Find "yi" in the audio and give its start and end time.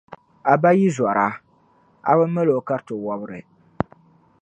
0.79-0.87